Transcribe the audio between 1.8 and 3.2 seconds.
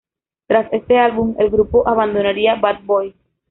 abandonaría Bad Boy.